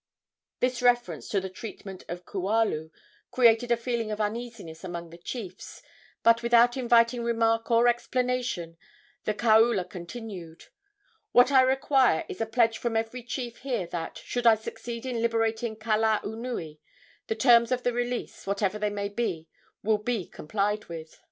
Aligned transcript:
This 0.61 0.81
reference 0.81 1.29
to 1.29 1.39
the 1.39 1.47
treatment 1.47 2.03
of 2.09 2.25
Kualu 2.25 2.89
created 3.29 3.71
a 3.71 3.77
feeling 3.77 4.09
of 4.09 4.19
uneasiness 4.19 4.83
among 4.83 5.11
the 5.11 5.17
chiefs; 5.19 5.83
but, 6.23 6.41
without 6.41 6.75
inviting 6.75 7.21
remark 7.23 7.69
or 7.69 7.87
explanation, 7.87 8.77
the 9.25 9.35
kaula 9.35 9.87
continued: 9.87 10.65
"What 11.33 11.51
I 11.51 11.61
require 11.61 12.25
is 12.27 12.41
a 12.41 12.47
pledge 12.47 12.79
from 12.79 12.97
every 12.97 13.21
chief 13.21 13.57
here 13.59 13.85
that, 13.91 14.17
should 14.17 14.47
I 14.47 14.55
succeed 14.55 15.05
in 15.05 15.21
liberating 15.21 15.75
Kalaunui, 15.75 16.79
the 17.27 17.35
terms 17.35 17.71
of 17.71 17.83
the 17.83 17.93
release, 17.93 18.47
whatever 18.47 18.79
they 18.79 18.89
may 18.89 19.07
be, 19.09 19.47
will 19.83 19.99
be 19.99 20.25
complied 20.25 20.85
with." 20.85 21.19